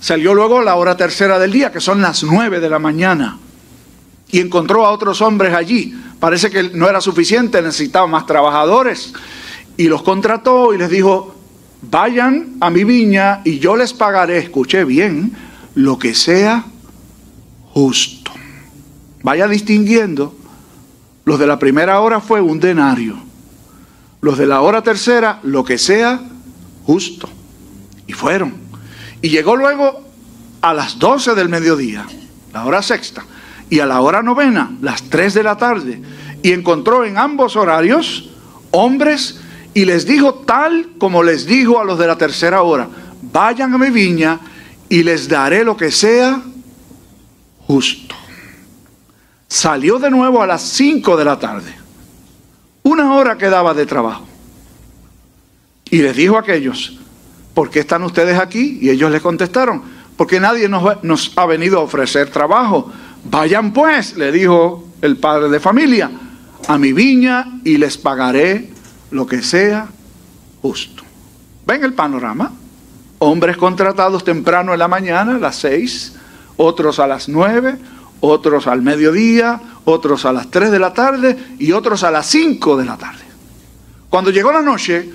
Salió 0.00 0.34
luego 0.34 0.60
la 0.62 0.76
hora 0.76 0.96
tercera 0.96 1.38
del 1.38 1.52
día, 1.52 1.72
que 1.72 1.80
son 1.80 2.00
las 2.02 2.22
nueve 2.22 2.60
de 2.60 2.70
la 2.70 2.78
mañana. 2.78 3.38
y 4.32 4.38
encontró 4.38 4.86
a 4.86 4.92
otros 4.92 5.20
hombres 5.22 5.52
allí. 5.52 5.92
Parece 6.20 6.50
que 6.50 6.62
no 6.70 6.88
era 6.88 7.00
suficiente, 7.00 7.60
necesitaba 7.62 8.06
más 8.06 8.26
trabajadores 8.26 9.12
y 9.76 9.88
los 9.88 10.02
contrató 10.02 10.72
y 10.74 10.78
les 10.78 10.90
dijo, 10.90 11.34
vayan 11.82 12.56
a 12.60 12.70
mi 12.70 12.84
viña 12.84 13.40
y 13.44 13.58
yo 13.58 13.74
les 13.74 13.92
pagaré, 13.92 14.38
escuché 14.38 14.84
bien, 14.84 15.32
lo 15.74 15.98
que 15.98 16.14
sea 16.14 16.64
justo. 17.72 18.30
Vaya 19.22 19.48
distinguiendo, 19.48 20.36
los 21.24 21.38
de 21.38 21.46
la 21.46 21.58
primera 21.58 22.00
hora 22.00 22.20
fue 22.20 22.40
un 22.40 22.60
denario, 22.60 23.16
los 24.20 24.38
de 24.38 24.46
la 24.46 24.60
hora 24.60 24.82
tercera, 24.82 25.40
lo 25.42 25.64
que 25.64 25.78
sea 25.78 26.20
justo. 26.84 27.28
Y 28.06 28.12
fueron. 28.12 28.54
Y 29.22 29.28
llegó 29.28 29.56
luego 29.56 30.02
a 30.60 30.74
las 30.74 30.98
12 30.98 31.34
del 31.34 31.48
mediodía, 31.48 32.06
la 32.52 32.64
hora 32.64 32.82
sexta, 32.82 33.24
y 33.68 33.80
a 33.80 33.86
la 33.86 34.00
hora 34.00 34.22
novena, 34.22 34.76
las 34.82 35.02
3 35.04 35.34
de 35.34 35.42
la 35.42 35.56
tarde, 35.56 36.02
y 36.42 36.52
encontró 36.52 37.04
en 37.04 37.18
ambos 37.18 37.56
horarios 37.56 38.30
hombres 38.70 39.40
y 39.74 39.84
les 39.84 40.06
dijo 40.06 40.34
tal 40.34 40.90
como 40.98 41.22
les 41.22 41.46
dijo 41.46 41.78
a 41.78 41.84
los 41.84 41.98
de 41.98 42.06
la 42.06 42.18
tercera 42.18 42.62
hora, 42.62 42.88
vayan 43.22 43.72
a 43.74 43.78
mi 43.78 43.90
viña 43.90 44.40
y 44.88 45.02
les 45.02 45.28
daré 45.28 45.64
lo 45.64 45.76
que 45.76 45.90
sea 45.90 46.42
justo. 47.66 48.14
Salió 49.46 49.98
de 49.98 50.10
nuevo 50.10 50.42
a 50.42 50.46
las 50.46 50.62
5 50.62 51.16
de 51.16 51.24
la 51.24 51.38
tarde. 51.38 51.79
Una 52.90 53.14
hora 53.14 53.38
quedaba 53.38 53.72
de 53.72 53.86
trabajo. 53.86 54.26
Y 55.90 56.02
les 56.02 56.16
dijo 56.16 56.36
a 56.36 56.40
aquellos, 56.40 56.98
¿por 57.54 57.70
qué 57.70 57.78
están 57.78 58.02
ustedes 58.02 58.36
aquí? 58.36 58.80
Y 58.82 58.90
ellos 58.90 59.12
le 59.12 59.20
contestaron, 59.20 59.80
porque 60.16 60.40
nadie 60.40 60.68
nos, 60.68 61.04
nos 61.04 61.32
ha 61.36 61.46
venido 61.46 61.78
a 61.78 61.82
ofrecer 61.82 62.30
trabajo. 62.30 62.90
Vayan 63.30 63.72
pues, 63.72 64.16
le 64.16 64.32
dijo 64.32 64.88
el 65.02 65.18
padre 65.18 65.48
de 65.50 65.60
familia, 65.60 66.10
a 66.66 66.78
mi 66.78 66.92
viña 66.92 67.60
y 67.62 67.76
les 67.76 67.96
pagaré 67.96 68.70
lo 69.12 69.24
que 69.24 69.40
sea 69.40 69.86
justo. 70.60 71.04
¿Ven 71.64 71.84
el 71.84 71.94
panorama? 71.94 72.50
Hombres 73.20 73.56
contratados 73.56 74.24
temprano 74.24 74.72
en 74.72 74.80
la 74.80 74.88
mañana, 74.88 75.36
a 75.36 75.38
las 75.38 75.54
seis, 75.54 76.16
otros 76.56 76.98
a 76.98 77.06
las 77.06 77.28
nueve, 77.28 77.78
otros 78.18 78.66
al 78.66 78.82
mediodía, 78.82 79.60
otros 79.84 80.24
a 80.24 80.32
las 80.32 80.50
tres 80.50 80.70
de 80.70 80.78
la 80.78 80.92
tarde 80.92 81.56
y 81.58 81.72
otros 81.72 82.02
a 82.02 82.10
las 82.10 82.26
cinco 82.26 82.76
de 82.76 82.84
la 82.84 82.96
tarde. 82.96 83.24
Cuando 84.08 84.30
llegó 84.30 84.52
la 84.52 84.62
noche, 84.62 85.10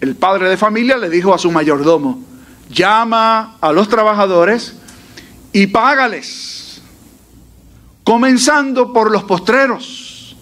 el 0.00 0.16
padre 0.16 0.48
de 0.48 0.56
familia 0.56 0.96
le 0.96 1.08
dijo 1.10 1.34
a 1.34 1.38
su 1.38 1.50
mayordomo, 1.50 2.22
llama 2.70 3.56
a 3.60 3.72
los 3.72 3.88
trabajadores 3.88 4.74
y 5.52 5.66
págales, 5.66 6.82
comenzando 8.02 8.92
por 8.92 9.10
los 9.10 9.24
postreros. 9.24 10.36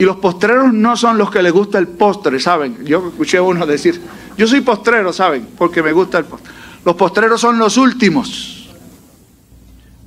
Y 0.00 0.04
los 0.04 0.16
postreros 0.18 0.72
no 0.72 0.96
son 0.96 1.18
los 1.18 1.30
que 1.30 1.42
les 1.42 1.52
gusta 1.52 1.78
el 1.78 1.88
postre, 1.88 2.38
¿saben? 2.38 2.84
Yo 2.84 3.08
escuché 3.08 3.38
a 3.38 3.42
uno 3.42 3.66
decir, 3.66 4.00
yo 4.36 4.46
soy 4.46 4.60
postrero, 4.60 5.12
¿saben? 5.12 5.48
Porque 5.58 5.82
me 5.82 5.92
gusta 5.92 6.18
el 6.18 6.24
postre. 6.24 6.52
Los 6.84 6.94
postreros 6.94 7.40
son 7.40 7.58
los 7.58 7.76
últimos. 7.76 8.57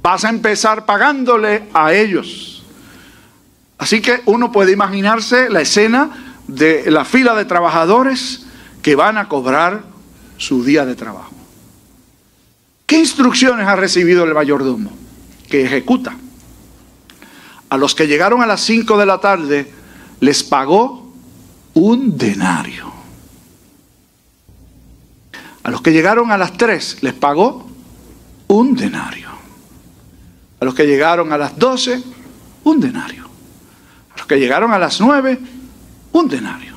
Vas 0.02 0.26
a 0.26 0.30
empezar 0.30 0.86
pagándole 0.86 1.70
a 1.74 1.94
ellos. 1.94 2.64
Así 3.78 4.02
que 4.02 4.22
uno 4.26 4.52
puede 4.52 4.72
imaginarse 4.72 5.50
la 5.50 5.62
escena 5.62 6.38
de 6.48 6.90
la 6.92 7.06
fila 7.06 7.36
de 7.36 7.46
trabajadores 7.46 8.46
que 8.82 8.96
van 8.96 9.18
a 9.18 9.28
cobrar 9.28 9.84
su 10.38 10.64
día 10.64 10.86
de 10.86 10.96
trabajo. 10.96 11.32
¿Qué 12.86 12.98
instrucciones 12.98 13.68
ha 13.68 13.76
recibido 13.76 14.24
el 14.24 14.34
mayordomo? 14.34 14.92
Que 15.50 15.64
ejecuta. 15.66 16.16
A 17.70 17.78
los 17.78 17.96
que 17.96 18.08
llegaron 18.08 18.42
a 18.42 18.46
las 18.46 18.62
5 18.62 18.98
de 18.98 19.06
la 19.06 19.20
tarde 19.20 19.72
les 20.20 20.44
pagó 20.44 21.10
un 21.74 22.18
denario. 22.18 22.92
A 25.64 25.72
los 25.72 25.82
que 25.82 25.92
llegaron 25.92 26.32
a 26.32 26.38
las 26.38 26.58
3 26.58 26.98
les 27.02 27.14
pagó 27.14 27.70
un 28.48 28.76
denario. 28.76 29.21
A 30.62 30.66
los 30.66 30.76
que 30.76 30.86
llegaron 30.86 31.34
a 31.34 31.40
las 31.40 31.58
12, 31.58 32.04
un 32.66 32.80
denario. 32.80 33.26
A 34.14 34.18
los 34.20 34.28
que 34.28 34.40
llegaron 34.40 34.72
a 34.72 34.78
las 34.78 35.02
9, 35.02 35.40
un 36.12 36.28
denario. 36.30 36.76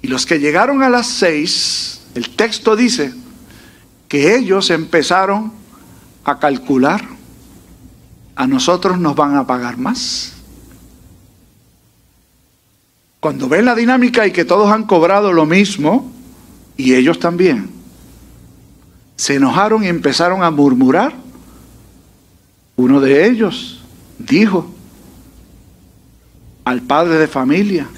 Y 0.00 0.08
los 0.08 0.24
que 0.24 0.40
llegaron 0.40 0.82
a 0.82 0.88
las 0.88 1.06
6, 1.06 2.06
el 2.14 2.30
texto 2.30 2.74
dice 2.74 3.12
que 4.08 4.34
ellos 4.34 4.70
empezaron 4.70 5.52
a 6.24 6.38
calcular, 6.38 7.04
a 8.34 8.46
nosotros 8.46 8.98
nos 8.98 9.14
van 9.14 9.36
a 9.36 9.46
pagar 9.46 9.76
más. 9.76 10.32
Cuando 13.20 13.46
ven 13.46 13.66
la 13.66 13.74
dinámica 13.74 14.26
y 14.26 14.32
que 14.32 14.46
todos 14.46 14.72
han 14.72 14.84
cobrado 14.84 15.34
lo 15.34 15.44
mismo, 15.44 16.10
y 16.78 16.94
ellos 16.94 17.18
también, 17.18 17.68
se 19.16 19.34
enojaron 19.34 19.84
y 19.84 19.88
empezaron 19.88 20.42
a 20.42 20.50
murmurar. 20.50 21.25
Uno 22.76 23.00
de 23.00 23.26
ellos 23.26 23.80
dijo 24.18 24.70
al 26.64 26.82
padre 26.82 27.14
de 27.14 27.26
familia, 27.26 27.88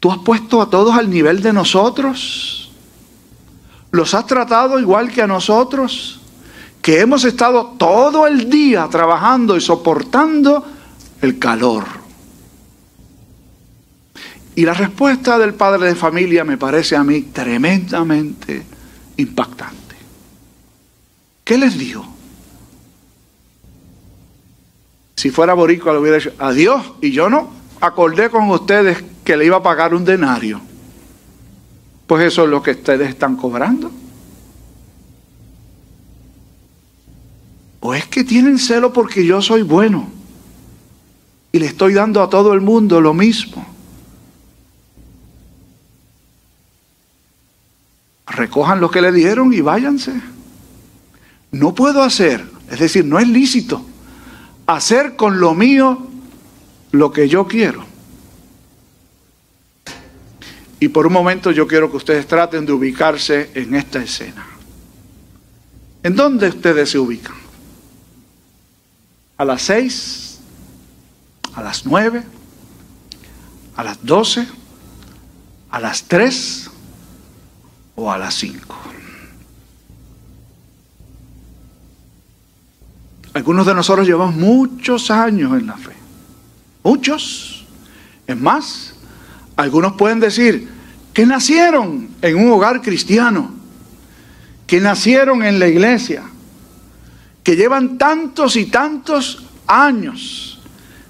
¿tú 0.00 0.10
has 0.10 0.18
puesto 0.18 0.62
a 0.62 0.70
todos 0.70 0.94
al 0.94 1.10
nivel 1.10 1.42
de 1.42 1.52
nosotros? 1.52 2.72
¿Los 3.90 4.14
has 4.14 4.26
tratado 4.26 4.80
igual 4.80 5.10
que 5.10 5.22
a 5.22 5.26
nosotros? 5.26 6.20
Que 6.80 7.00
hemos 7.00 7.24
estado 7.24 7.74
todo 7.78 8.26
el 8.26 8.48
día 8.48 8.88
trabajando 8.90 9.56
y 9.56 9.60
soportando 9.60 10.64
el 11.20 11.38
calor. 11.38 11.84
Y 14.56 14.64
la 14.64 14.74
respuesta 14.74 15.38
del 15.38 15.54
padre 15.54 15.88
de 15.88 15.94
familia 15.94 16.44
me 16.44 16.56
parece 16.56 16.96
a 16.96 17.02
mí 17.02 17.22
tremendamente 17.22 18.64
impactante. 19.16 19.96
¿Qué 21.42 21.58
les 21.58 21.76
dijo? 21.76 22.13
Si 25.24 25.30
fuera 25.30 25.54
boricua 25.54 25.94
le 25.94 26.00
hubiera 26.00 26.18
dicho, 26.18 26.34
adiós, 26.38 26.84
y 27.00 27.10
yo 27.10 27.30
no 27.30 27.48
acordé 27.80 28.28
con 28.28 28.50
ustedes 28.50 29.02
que 29.24 29.38
le 29.38 29.46
iba 29.46 29.56
a 29.56 29.62
pagar 29.62 29.94
un 29.94 30.04
denario. 30.04 30.60
Pues 32.06 32.26
eso 32.26 32.44
es 32.44 32.50
lo 32.50 32.62
que 32.62 32.72
ustedes 32.72 33.08
están 33.08 33.34
cobrando. 33.34 33.90
¿O 37.80 37.94
es 37.94 38.06
que 38.06 38.22
tienen 38.22 38.58
celo 38.58 38.92
porque 38.92 39.24
yo 39.24 39.40
soy 39.40 39.62
bueno 39.62 40.10
y 41.52 41.58
le 41.58 41.64
estoy 41.64 41.94
dando 41.94 42.20
a 42.20 42.28
todo 42.28 42.52
el 42.52 42.60
mundo 42.60 43.00
lo 43.00 43.14
mismo? 43.14 43.66
recojan 48.26 48.78
lo 48.78 48.90
que 48.90 49.00
le 49.00 49.10
dieron 49.10 49.54
y 49.54 49.62
váyanse. 49.62 50.12
No 51.50 51.74
puedo 51.74 52.02
hacer, 52.02 52.44
es 52.70 52.78
decir, 52.78 53.06
no 53.06 53.18
es 53.18 53.26
lícito 53.26 53.86
hacer 54.66 55.16
con 55.16 55.40
lo 55.40 55.54
mío 55.54 56.06
lo 56.92 57.12
que 57.12 57.28
yo 57.28 57.46
quiero. 57.46 57.84
Y 60.80 60.88
por 60.88 61.06
un 61.06 61.12
momento 61.12 61.50
yo 61.50 61.66
quiero 61.66 61.90
que 61.90 61.96
ustedes 61.96 62.26
traten 62.26 62.66
de 62.66 62.72
ubicarse 62.72 63.50
en 63.54 63.74
esta 63.74 64.02
escena. 64.02 64.46
¿En 66.02 66.14
dónde 66.14 66.48
ustedes 66.48 66.90
se 66.90 66.98
ubican? 66.98 67.36
¿A 69.38 69.44
las 69.44 69.62
seis? 69.62 70.40
¿A 71.54 71.62
las 71.62 71.86
nueve? 71.86 72.22
¿A 73.76 73.82
las 73.82 74.04
doce? 74.04 74.46
¿A 75.70 75.80
las 75.80 76.04
tres? 76.04 76.70
o 77.96 78.10
a 78.10 78.18
las 78.18 78.34
5. 78.34 78.76
Algunos 83.34 83.66
de 83.66 83.74
nosotros 83.74 84.06
llevamos 84.06 84.36
muchos 84.36 85.10
años 85.10 85.58
en 85.58 85.66
la 85.66 85.76
fe. 85.76 85.92
Muchos. 86.84 87.66
Es 88.26 88.40
más, 88.40 88.94
algunos 89.56 89.94
pueden 89.94 90.20
decir 90.20 90.68
que 91.12 91.26
nacieron 91.26 92.08
en 92.22 92.36
un 92.36 92.52
hogar 92.52 92.80
cristiano, 92.80 93.52
que 94.66 94.80
nacieron 94.80 95.42
en 95.42 95.58
la 95.58 95.66
iglesia, 95.66 96.22
que 97.42 97.56
llevan 97.56 97.98
tantos 97.98 98.56
y 98.56 98.66
tantos 98.66 99.44
años. 99.66 100.60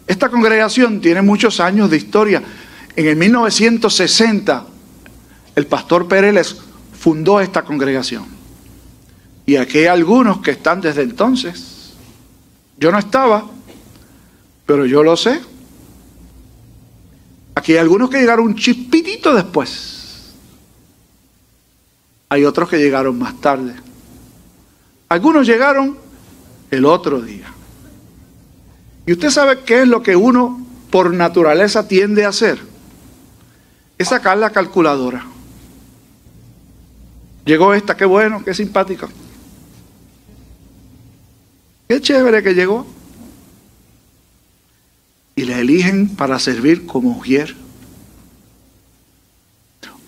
Esta 0.06 0.28
congregación 0.28 1.00
tiene 1.00 1.22
muchos 1.22 1.60
años 1.60 1.90
de 1.90 1.98
historia. 1.98 2.42
En 2.96 3.06
el 3.06 3.16
1960, 3.16 4.66
el 5.56 5.66
pastor 5.66 6.08
Pérez 6.08 6.56
fundó 6.98 7.40
esta 7.40 7.62
congregación. 7.62 8.24
Y 9.46 9.56
aquí 9.56 9.78
hay 9.78 9.86
algunos 9.86 10.40
que 10.40 10.52
están 10.52 10.80
desde 10.80 11.02
entonces. 11.02 11.73
Yo 12.84 12.92
no 12.92 12.98
estaba, 12.98 13.42
pero 14.66 14.84
yo 14.84 15.02
lo 15.02 15.16
sé. 15.16 15.40
Aquí 17.54 17.72
hay 17.72 17.78
algunos 17.78 18.10
que 18.10 18.18
llegaron 18.18 18.44
un 18.44 18.56
chispitito 18.56 19.34
después. 19.34 20.34
Hay 22.28 22.44
otros 22.44 22.68
que 22.68 22.76
llegaron 22.76 23.18
más 23.18 23.40
tarde. 23.40 23.74
Algunos 25.08 25.46
llegaron 25.46 25.96
el 26.70 26.84
otro 26.84 27.22
día. 27.22 27.46
Y 29.06 29.12
usted 29.12 29.30
sabe 29.30 29.60
qué 29.60 29.80
es 29.80 29.88
lo 29.88 30.02
que 30.02 30.14
uno 30.14 30.62
por 30.90 31.14
naturaleza 31.14 31.88
tiende 31.88 32.26
a 32.26 32.28
hacer. 32.28 32.58
Es 33.96 34.08
sacar 34.08 34.36
la 34.36 34.50
calculadora. 34.50 35.24
Llegó 37.46 37.72
esta, 37.72 37.96
qué 37.96 38.04
bueno, 38.04 38.44
qué 38.44 38.52
simpática. 38.52 39.08
Qué 41.88 42.00
chévere 42.00 42.42
que 42.42 42.54
llegó. 42.54 42.86
Y 45.36 45.44
la 45.44 45.58
eligen 45.58 46.08
para 46.16 46.38
servir 46.38 46.86
como 46.86 47.10
mujer 47.10 47.56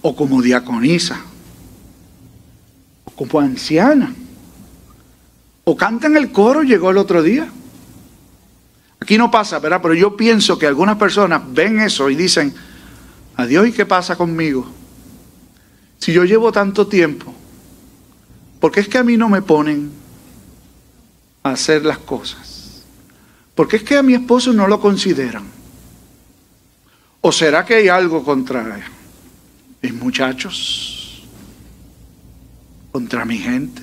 o 0.02 0.14
como 0.14 0.40
diaconisa 0.40 1.20
o 3.04 3.10
como 3.10 3.40
anciana 3.40 4.14
o 5.64 5.76
canta 5.76 6.06
en 6.06 6.16
el 6.16 6.30
coro, 6.30 6.62
llegó 6.62 6.90
el 6.90 6.96
otro 6.96 7.24
día. 7.24 7.48
Aquí 9.00 9.18
no 9.18 9.32
pasa, 9.32 9.58
¿verdad? 9.58 9.80
Pero 9.82 9.94
yo 9.94 10.16
pienso 10.16 10.58
que 10.58 10.66
algunas 10.66 10.96
personas 10.96 11.42
ven 11.52 11.80
eso 11.80 12.08
y 12.08 12.14
dicen, 12.14 12.54
adiós, 13.34 13.66
¿y 13.66 13.72
qué 13.72 13.84
pasa 13.84 14.14
conmigo? 14.14 14.64
Si 15.98 16.12
yo 16.12 16.24
llevo 16.24 16.52
tanto 16.52 16.86
tiempo, 16.86 17.34
¿por 18.60 18.70
qué 18.70 18.78
es 18.78 18.88
que 18.88 18.98
a 18.98 19.02
mí 19.02 19.16
no 19.16 19.28
me 19.28 19.42
ponen 19.42 19.90
hacer 21.52 21.84
las 21.84 21.98
cosas? 21.98 22.84
¿Por 23.54 23.68
qué 23.68 23.76
es 23.76 23.82
que 23.82 23.96
a 23.96 24.02
mi 24.02 24.14
esposo 24.14 24.52
no 24.52 24.68
lo 24.68 24.80
consideran? 24.80 25.44
¿O 27.20 27.32
será 27.32 27.64
que 27.64 27.74
hay 27.74 27.88
algo 27.88 28.22
contra 28.22 28.80
mis 29.82 29.94
muchachos? 29.94 31.26
¿Contra 32.92 33.24
mi 33.24 33.38
gente? 33.38 33.82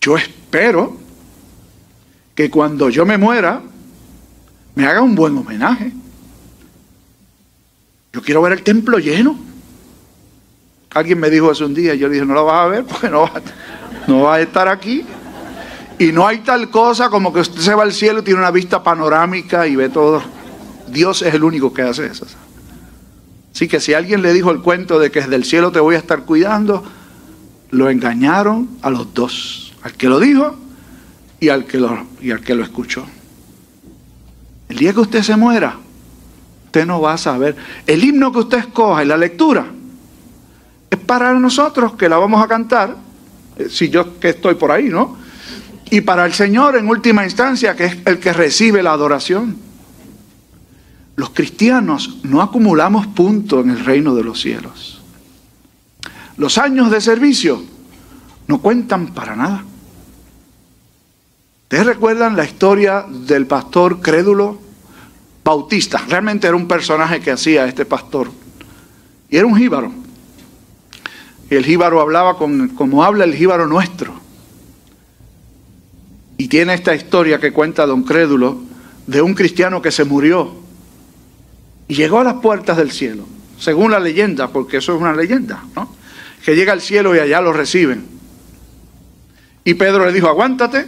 Yo 0.00 0.16
espero 0.16 0.96
que 2.34 2.50
cuando 2.50 2.88
yo 2.88 3.04
me 3.04 3.18
muera 3.18 3.62
me 4.74 4.86
haga 4.86 5.02
un 5.02 5.14
buen 5.14 5.36
homenaje. 5.36 5.92
Yo 8.12 8.22
quiero 8.22 8.42
ver 8.42 8.52
el 8.52 8.62
templo 8.62 8.98
lleno. 8.98 9.36
Alguien 10.90 11.18
me 11.18 11.30
dijo 11.30 11.50
hace 11.50 11.64
un 11.64 11.74
día, 11.74 11.94
yo 11.94 12.06
le 12.06 12.14
dije, 12.14 12.26
no 12.26 12.34
lo 12.34 12.44
vas 12.44 12.64
a 12.64 12.66
ver 12.68 12.84
porque 12.88 13.10
no 13.10 13.22
va, 13.22 13.42
no 14.06 14.22
va 14.22 14.36
a 14.36 14.40
estar 14.40 14.68
aquí. 14.68 15.04
Y 15.98 16.12
no 16.12 16.26
hay 16.26 16.38
tal 16.38 16.70
cosa 16.70 17.10
como 17.10 17.32
que 17.32 17.40
usted 17.40 17.60
se 17.60 17.74
va 17.74 17.82
al 17.82 17.92
cielo 17.92 18.20
y 18.20 18.22
tiene 18.22 18.40
una 18.40 18.52
vista 18.52 18.82
panorámica 18.82 19.66
y 19.66 19.74
ve 19.74 19.88
todo. 19.88 20.22
Dios 20.88 21.22
es 21.22 21.34
el 21.34 21.42
único 21.42 21.72
que 21.72 21.82
hace 21.82 22.06
eso. 22.06 22.26
Así 23.52 23.66
que 23.66 23.80
si 23.80 23.94
alguien 23.94 24.22
le 24.22 24.32
dijo 24.32 24.52
el 24.52 24.60
cuento 24.60 25.00
de 25.00 25.10
que 25.10 25.20
desde 25.20 25.34
el 25.34 25.44
cielo 25.44 25.72
te 25.72 25.80
voy 25.80 25.96
a 25.96 25.98
estar 25.98 26.22
cuidando, 26.22 26.84
lo 27.70 27.90
engañaron 27.90 28.68
a 28.82 28.90
los 28.90 29.12
dos. 29.12 29.74
Al 29.82 29.94
que 29.94 30.08
lo 30.08 30.20
dijo 30.20 30.56
y 31.40 31.48
al 31.48 31.64
que 31.64 31.78
lo, 31.78 32.06
y 32.20 32.30
al 32.30 32.40
que 32.40 32.54
lo 32.54 32.62
escuchó. 32.62 33.04
El 34.68 34.76
día 34.76 34.92
que 34.92 35.00
usted 35.00 35.22
se 35.22 35.36
muera, 35.36 35.76
usted 36.66 36.86
no 36.86 37.00
va 37.00 37.14
a 37.14 37.18
saber. 37.18 37.56
El 37.86 38.04
himno 38.04 38.30
que 38.30 38.38
usted 38.38 38.58
escoja 38.58 39.02
y 39.02 39.06
la 39.06 39.16
lectura 39.16 39.66
es 40.90 40.98
para 40.98 41.32
nosotros 41.34 41.94
que 41.94 42.08
la 42.08 42.18
vamos 42.18 42.42
a 42.42 42.46
cantar, 42.46 42.96
eh, 43.56 43.68
si 43.68 43.88
yo 43.88 44.18
que 44.20 44.30
estoy 44.30 44.54
por 44.54 44.70
ahí, 44.70 44.84
¿no? 44.84 45.16
Y 45.90 46.02
para 46.02 46.26
el 46.26 46.34
Señor 46.34 46.76
en 46.76 46.88
última 46.88 47.24
instancia, 47.24 47.74
que 47.74 47.86
es 47.86 47.96
el 48.04 48.18
que 48.18 48.32
recibe 48.32 48.82
la 48.82 48.92
adoración. 48.92 49.56
Los 51.16 51.30
cristianos 51.30 52.18
no 52.22 52.42
acumulamos 52.42 53.06
puntos 53.08 53.64
en 53.64 53.70
el 53.70 53.84
reino 53.84 54.14
de 54.14 54.22
los 54.22 54.40
cielos. 54.40 55.00
Los 56.36 56.58
años 56.58 56.90
de 56.90 57.00
servicio 57.00 57.62
no 58.46 58.60
cuentan 58.60 59.08
para 59.08 59.34
nada. 59.34 59.64
¿Ustedes 61.62 61.86
recuerdan 61.86 62.36
la 62.36 62.44
historia 62.44 63.04
del 63.08 63.46
pastor 63.46 64.00
crédulo 64.00 64.58
bautista? 65.42 66.02
Realmente 66.08 66.46
era 66.46 66.56
un 66.56 66.68
personaje 66.68 67.20
que 67.20 67.32
hacía 67.32 67.66
este 67.66 67.84
pastor. 67.84 68.30
Y 69.28 69.36
era 69.36 69.46
un 69.46 69.56
jíbaro. 69.56 69.92
Y 71.50 71.54
el 71.56 71.64
jíbaro 71.64 72.00
hablaba 72.00 72.36
con, 72.36 72.68
como 72.68 73.02
habla 73.02 73.24
el 73.24 73.34
jíbaro 73.34 73.66
nuestro. 73.66 74.27
Y 76.38 76.48
tiene 76.48 76.72
esta 76.72 76.94
historia 76.94 77.38
que 77.38 77.52
cuenta 77.52 77.84
don 77.84 78.04
Crédulo 78.04 78.62
de 79.06 79.20
un 79.20 79.34
cristiano 79.34 79.82
que 79.82 79.90
se 79.90 80.04
murió 80.04 80.54
y 81.88 81.94
llegó 81.94 82.20
a 82.20 82.24
las 82.24 82.34
puertas 82.34 82.76
del 82.76 82.92
cielo, 82.92 83.26
según 83.58 83.90
la 83.90 83.98
leyenda, 83.98 84.48
porque 84.48 84.76
eso 84.76 84.94
es 84.94 85.00
una 85.00 85.12
leyenda, 85.12 85.64
¿no? 85.74 85.94
Que 86.44 86.54
llega 86.54 86.72
al 86.72 86.80
cielo 86.80 87.14
y 87.16 87.18
allá 87.18 87.40
lo 87.40 87.52
reciben. 87.52 88.06
Y 89.64 89.74
Pedro 89.74 90.06
le 90.06 90.12
dijo, 90.12 90.28
aguántate, 90.28 90.86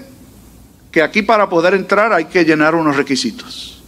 que 0.93 1.03
aquí 1.03 1.23
para 1.23 1.49
poder 1.49 1.75
entrar 1.75 2.13
hay 2.13 2.27
que 2.27 2.45
llenar 2.45 2.75
unos 2.75 2.97
requisitos. 2.97 3.83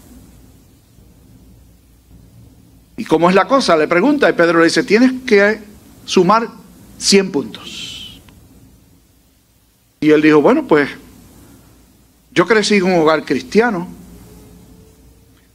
¿Y 2.97 3.05
cómo 3.05 3.29
es 3.29 3.35
la 3.35 3.47
cosa? 3.47 3.77
Le 3.77 3.89
pregunta 3.89 4.29
y 4.29 4.33
Pedro 4.33 4.59
le 4.59 4.65
dice, 4.65 4.83
tienes 4.83 5.13
que 5.27 5.61
sumar 6.05 6.49
100 6.99 7.31
puntos. 7.31 8.21
Y 10.01 10.11
él 10.11 10.21
dijo, 10.21 10.41
bueno, 10.41 10.67
pues 10.67 10.89
yo 12.35 12.47
crecí 12.47 12.77
en 12.77 12.85
un 12.85 13.01
hogar 13.01 13.25
cristiano. 13.25 13.89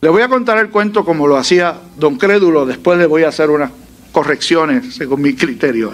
Le 0.02 0.10
voy 0.10 0.22
a 0.22 0.30
contar 0.30 0.60
el 0.60 0.70
cuento 0.70 1.04
como 1.04 1.28
lo 1.28 1.38
hacía 1.38 1.80
don 1.98 2.18
Crédulo, 2.18 2.66
después 2.66 3.00
le 3.00 3.08
voy 3.08 3.24
a 3.24 3.30
hacer 3.30 3.50
unas 3.50 3.72
correcciones 4.12 4.96
según 4.96 5.22
mi 5.22 5.34
criterio. 5.34 5.92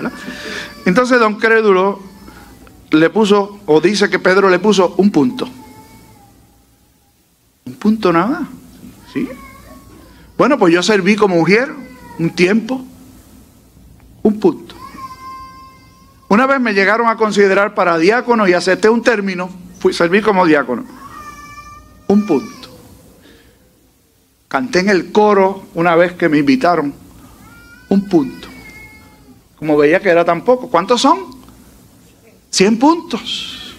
Entonces 0.86 1.20
don 1.20 1.36
Crédulo 1.36 2.02
le 2.92 3.10
puso, 3.10 3.60
o 3.66 3.82
dice 3.82 4.10
que 4.10 4.20
Pedro 4.20 4.50
le 4.50 4.60
puso 4.60 4.94
un 4.98 5.10
punto. 5.10 5.50
Un 7.66 7.74
punto 7.76 8.12
nada. 8.12 8.48
¿Sí? 9.14 9.28
Bueno, 10.38 10.58
pues 10.58 10.74
yo 10.74 10.84
serví 10.84 11.16
como 11.16 11.36
mujer 11.36 11.74
un 12.20 12.30
tiempo. 12.32 12.86
Un 14.22 14.40
punto. 14.40 14.76
Una 16.30 16.46
vez 16.46 16.60
me 16.60 16.74
llegaron 16.74 17.08
a 17.08 17.16
considerar 17.16 17.76
para 17.76 17.98
diácono 17.98 18.48
y 18.48 18.54
acepté 18.54 18.90
un 18.90 19.04
término, 19.04 19.50
fui 19.84 19.94
serví 19.94 20.22
como 20.22 20.46
diácono. 20.46 20.86
Un 22.08 22.26
punto. 22.26 22.70
Canté 24.48 24.80
en 24.80 24.88
el 24.88 25.12
coro 25.12 25.66
una 25.74 25.94
vez 25.98 26.14
que 26.14 26.30
me 26.30 26.38
invitaron. 26.38 26.94
Un 27.90 28.08
punto. 28.08 28.48
Como 29.58 29.76
veía 29.76 30.00
que 30.00 30.08
era 30.08 30.24
tan 30.24 30.46
poco. 30.46 30.70
¿Cuántos 30.70 31.02
son? 31.02 31.36
100 32.50 32.80
puntos. 32.80 33.76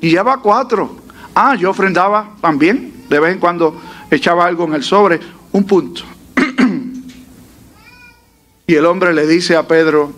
Y 0.00 0.12
ya 0.12 0.22
va 0.22 0.40
cuatro. 0.40 0.96
Ah, 1.34 1.54
yo 1.54 1.68
ofrendaba 1.68 2.36
también. 2.40 3.04
De 3.10 3.20
vez 3.20 3.34
en 3.34 3.38
cuando 3.38 3.78
echaba 4.10 4.46
algo 4.46 4.64
en 4.64 4.72
el 4.72 4.84
sobre. 4.84 5.20
Un 5.52 5.64
punto. 5.64 6.00
y 8.66 8.74
el 8.74 8.86
hombre 8.86 9.12
le 9.12 9.26
dice 9.26 9.54
a 9.54 9.68
Pedro, 9.68 10.14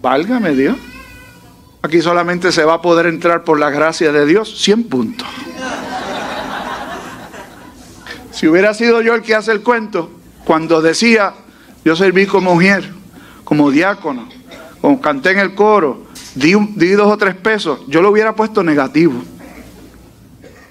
Válgame 0.00 0.54
Dios. 0.54 0.76
Aquí 1.82 2.02
solamente 2.02 2.52
se 2.52 2.64
va 2.64 2.74
a 2.74 2.82
poder 2.82 3.06
entrar 3.06 3.42
por 3.42 3.58
la 3.58 3.70
gracia 3.70 4.12
de 4.12 4.26
Dios 4.26 4.62
100 4.62 4.84
puntos. 4.84 5.28
Si 8.32 8.46
hubiera 8.46 8.74
sido 8.74 9.00
yo 9.00 9.14
el 9.14 9.22
que 9.22 9.34
hace 9.34 9.52
el 9.52 9.62
cuento, 9.62 10.10
cuando 10.44 10.82
decía, 10.82 11.34
yo 11.84 11.96
serví 11.96 12.26
como 12.26 12.54
mujer, 12.54 12.90
como 13.44 13.70
diácono, 13.70 14.28
como 14.80 15.00
canté 15.00 15.32
en 15.32 15.38
el 15.38 15.54
coro, 15.54 16.06
di, 16.34 16.54
di 16.76 16.90
dos 16.90 17.12
o 17.12 17.16
tres 17.16 17.34
pesos, 17.34 17.80
yo 17.88 18.02
lo 18.02 18.10
hubiera 18.10 18.34
puesto 18.34 18.62
negativo. 18.62 19.14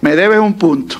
Me 0.02 0.16
debes 0.16 0.40
un 0.40 0.58
punto, 0.58 0.98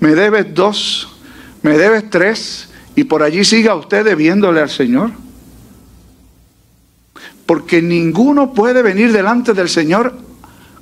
me 0.00 0.14
debes 0.14 0.54
dos, 0.54 1.16
me 1.62 1.76
debes 1.76 2.08
tres, 2.10 2.68
y 2.94 3.04
por 3.04 3.22
allí 3.22 3.44
siga 3.44 3.74
usted 3.74 4.04
debiéndole 4.04 4.60
al 4.60 4.70
Señor. 4.70 5.10
Porque 7.46 7.80
ninguno 7.80 8.52
puede 8.52 8.82
venir 8.82 9.12
delante 9.12 9.54
del 9.54 9.68
Señor 9.68 10.18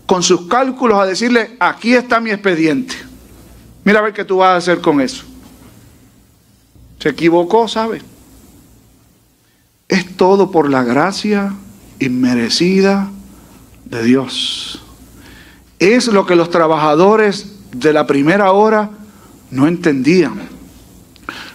con 0.06 0.22
sus 0.22 0.46
cálculos 0.46 0.98
a 0.98 1.06
decirle, 1.06 1.56
aquí 1.60 1.94
está 1.94 2.20
mi 2.20 2.30
expediente. 2.30 2.94
Mira 3.84 4.00
a 4.00 4.02
ver 4.02 4.12
qué 4.12 4.24
tú 4.24 4.38
vas 4.38 4.50
a 4.50 4.56
hacer 4.56 4.80
con 4.80 5.00
eso. 5.00 5.24
Se 6.98 7.10
equivocó, 7.10 7.68
¿sabe? 7.68 8.00
Es 9.88 10.16
todo 10.16 10.50
por 10.50 10.70
la 10.70 10.82
gracia 10.82 11.54
inmerecida 11.98 13.10
de 13.84 14.02
Dios. 14.02 14.82
Es 15.78 16.06
lo 16.08 16.24
que 16.24 16.36
los 16.36 16.50
trabajadores 16.50 17.56
de 17.72 17.92
la 17.92 18.06
primera 18.06 18.52
hora 18.52 18.90
no 19.50 19.66
entendían. 19.66 20.48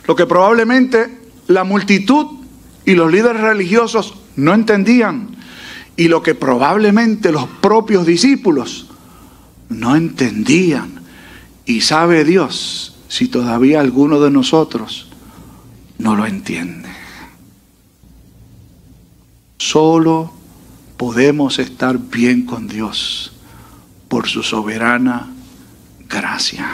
Lo 0.06 0.16
que 0.16 0.26
probablemente 0.26 1.18
la 1.48 1.64
multitud 1.64 2.28
y 2.86 2.94
los 2.94 3.12
líderes 3.12 3.42
religiosos 3.42 4.19
no 4.40 4.54
entendían 4.54 5.36
y 5.96 6.08
lo 6.08 6.24
que 6.24 6.34
probablemente 6.34 7.32
los 7.32 7.46
propios 7.62 8.06
discípulos 8.06 8.88
no 9.70 9.96
entendían. 9.96 11.02
Y 11.66 11.82
sabe 11.82 12.24
Dios 12.24 12.96
si 13.10 13.28
todavía 13.28 13.80
alguno 13.80 14.20
de 14.20 14.32
nosotros 14.32 15.10
no 15.98 16.16
lo 16.16 16.26
entiende. 16.26 16.90
Solo 19.58 20.32
podemos 20.96 21.60
estar 21.60 22.00
bien 22.00 22.46
con 22.46 22.68
Dios 22.68 23.34
por 24.08 24.28
su 24.28 24.42
soberana 24.42 25.28
gracia. 26.08 26.68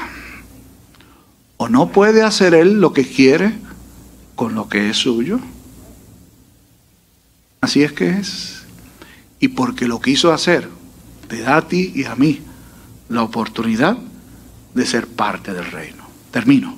¿O 1.57 1.67
no 1.67 1.89
puede 1.89 2.21
hacer 2.21 2.53
Él 2.53 2.79
lo 2.79 2.93
que 2.93 3.07
quiere 3.07 3.53
con 4.35 4.55
lo 4.55 4.69
que 4.69 4.91
es 4.91 4.97
suyo? 4.97 5.39
Así 7.65 7.81
es 7.81 7.93
que 7.93 8.07
es. 8.09 8.63
Y 9.39 9.47
porque 9.47 9.87
lo 9.87 9.99
quiso 9.99 10.31
hacer, 10.31 10.69
te 11.27 11.41
da 11.41 11.57
a 11.57 11.67
ti 11.67 11.91
y 11.95 12.03
a 12.03 12.13
mí 12.13 12.41
la 13.09 13.23
oportunidad 13.23 13.97
de 14.75 14.85
ser 14.85 15.07
parte 15.07 15.51
del 15.51 15.71
reino. 15.71 16.03
Termino. 16.29 16.75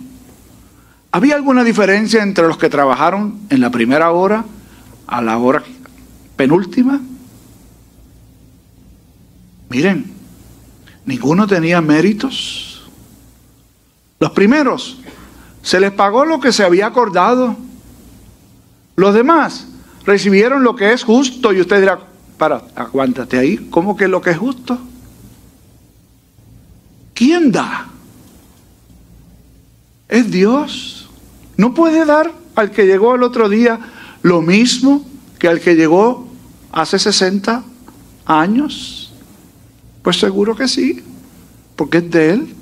¿Había 1.11 1.35
alguna 1.35 1.65
diferencia 1.65 2.23
entre 2.23 2.47
los 2.47 2.57
que 2.57 2.69
trabajaron 2.69 3.37
en 3.49 3.59
la 3.59 3.69
primera 3.69 4.11
hora 4.11 4.45
a 5.07 5.21
la 5.21 5.37
hora 5.37 5.61
penúltima? 6.37 7.01
Miren, 9.69 10.09
ninguno 11.05 11.47
tenía 11.47 11.81
méritos. 11.81 12.89
Los 14.21 14.31
primeros, 14.31 15.01
se 15.63 15.81
les 15.81 15.91
pagó 15.91 16.23
lo 16.23 16.39
que 16.39 16.53
se 16.53 16.63
había 16.63 16.85
acordado. 16.85 17.57
Los 18.95 19.13
demás 19.13 19.67
recibieron 20.07 20.63
lo 20.63 20.75
que 20.75 20.93
es 20.93 21.03
justo 21.03 21.51
y 21.51 21.59
usted 21.59 21.81
dirá, 21.81 21.99
para, 22.37 22.63
aguántate 22.75 23.37
ahí, 23.37 23.67
¿cómo 23.69 23.97
que 23.97 24.07
lo 24.07 24.21
que 24.21 24.31
es 24.31 24.37
justo? 24.37 24.79
¿Quién 27.13 27.51
da? 27.51 27.87
Es 30.07 30.31
Dios. 30.31 31.09
No 31.57 31.73
puede 31.73 32.05
dar 32.05 32.31
al 32.55 32.71
que 32.71 32.85
llegó 32.85 33.15
el 33.15 33.23
otro 33.23 33.49
día 33.49 33.79
lo 34.21 34.41
mismo 34.41 35.05
que 35.39 35.49
al 35.49 35.59
que 35.59 35.75
llegó 35.75 36.27
hace 36.71 36.97
60 36.97 37.63
años. 38.25 39.11
Pues 40.03 40.19
seguro 40.19 40.55
que 40.55 40.69
sí, 40.69 41.03
porque 41.75 41.97
es 41.97 42.09
de 42.09 42.29
Él. 42.29 42.55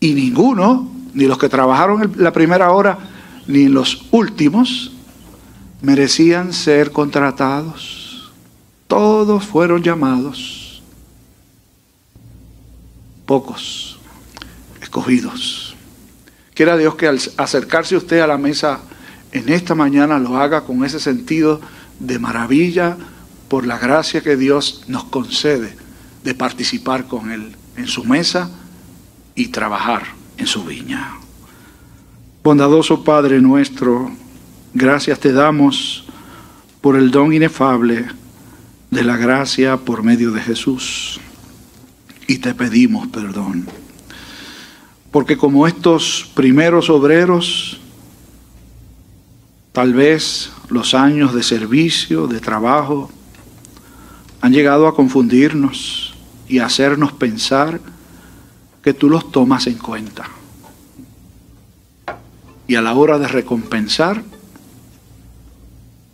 Y 0.00 0.12
ninguno, 0.14 0.90
ni 1.14 1.26
los 1.26 1.38
que 1.38 1.48
trabajaron 1.48 2.14
la 2.16 2.32
primera 2.32 2.72
hora, 2.72 2.98
ni 3.46 3.68
los 3.68 4.06
últimos, 4.10 4.95
merecían 5.80 6.52
ser 6.52 6.92
contratados. 6.92 8.32
Todos 8.86 9.44
fueron 9.44 9.82
llamados. 9.82 10.82
Pocos 13.24 13.98
escogidos. 14.80 15.76
Quiera 16.54 16.76
Dios 16.76 16.94
que 16.94 17.08
al 17.08 17.18
acercarse 17.36 17.96
usted 17.96 18.20
a 18.20 18.26
la 18.26 18.38
mesa 18.38 18.80
en 19.32 19.48
esta 19.48 19.74
mañana 19.74 20.18
lo 20.18 20.38
haga 20.38 20.64
con 20.64 20.84
ese 20.84 21.00
sentido 21.00 21.60
de 21.98 22.18
maravilla 22.18 22.96
por 23.48 23.66
la 23.66 23.78
gracia 23.78 24.22
que 24.22 24.36
Dios 24.36 24.84
nos 24.88 25.04
concede 25.04 25.76
de 26.24 26.34
participar 26.34 27.06
con 27.06 27.30
Él 27.30 27.54
en 27.76 27.86
su 27.86 28.04
mesa 28.04 28.50
y 29.34 29.48
trabajar 29.48 30.04
en 30.38 30.46
su 30.46 30.64
viña. 30.64 31.14
Bondadoso 32.42 33.04
Padre 33.04 33.40
nuestro, 33.40 34.10
Gracias 34.78 35.18
te 35.20 35.32
damos 35.32 36.04
por 36.82 36.96
el 36.96 37.10
don 37.10 37.32
inefable 37.32 38.04
de 38.90 39.04
la 39.04 39.16
gracia 39.16 39.78
por 39.78 40.02
medio 40.02 40.32
de 40.32 40.42
Jesús. 40.42 41.18
Y 42.26 42.40
te 42.40 42.54
pedimos 42.54 43.08
perdón. 43.08 43.66
Porque 45.10 45.38
como 45.38 45.66
estos 45.66 46.30
primeros 46.34 46.90
obreros, 46.90 47.80
tal 49.72 49.94
vez 49.94 50.52
los 50.68 50.92
años 50.92 51.32
de 51.32 51.42
servicio, 51.42 52.26
de 52.26 52.40
trabajo, 52.40 53.10
han 54.42 54.52
llegado 54.52 54.88
a 54.88 54.94
confundirnos 54.94 56.14
y 56.48 56.58
hacernos 56.58 57.12
pensar 57.12 57.80
que 58.82 58.92
tú 58.92 59.08
los 59.08 59.32
tomas 59.32 59.68
en 59.68 59.78
cuenta. 59.78 60.28
Y 62.68 62.74
a 62.74 62.82
la 62.82 62.92
hora 62.92 63.18
de 63.18 63.26
recompensar, 63.26 64.22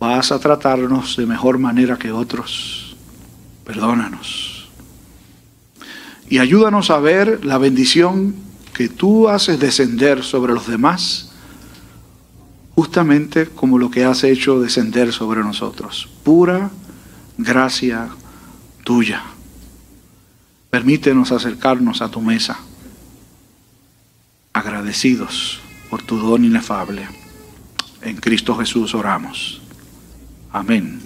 vas 0.07 0.33
a 0.33 0.39
tratarnos 0.39 1.15
de 1.15 1.25
mejor 1.25 1.59
manera 1.59 1.97
que 1.97 2.11
otros. 2.11 2.95
Perdónanos. 3.63 4.67
Y 6.29 6.39
ayúdanos 6.39 6.89
a 6.89 6.99
ver 6.99 7.45
la 7.45 7.57
bendición 7.57 8.35
que 8.73 8.89
tú 8.89 9.29
haces 9.29 9.61
descender 9.61 10.23
sobre 10.23 10.53
los 10.53 10.67
demás, 10.67 11.31
justamente 12.75 13.47
como 13.47 13.77
lo 13.77 13.89
que 13.89 14.03
has 14.03 14.25
hecho 14.25 14.59
descender 14.59 15.13
sobre 15.13 15.41
nosotros. 15.41 16.09
Pura 16.23 16.69
gracia 17.37 18.09
tuya. 18.83 19.23
Permítenos 20.69 21.31
acercarnos 21.31 22.01
a 22.01 22.09
tu 22.09 22.19
mesa, 22.19 22.59
agradecidos 24.51 25.61
por 25.89 26.01
tu 26.01 26.17
don 26.17 26.43
inefable. 26.43 27.07
En 28.01 28.17
Cristo 28.17 28.57
Jesús 28.57 28.93
oramos. 28.95 29.62
Amén. 30.53 31.01